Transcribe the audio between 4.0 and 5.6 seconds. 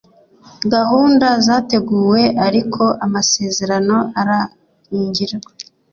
ararangira